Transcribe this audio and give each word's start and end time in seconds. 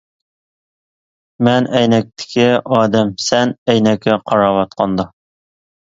مەن 1.49 1.67
ئەينەكتىكى 1.81 2.49
ئادەم 2.65 3.15
سەن 3.29 3.57
ئەينەككە 3.71 4.21
قاراۋاتقاندا. 4.27 5.11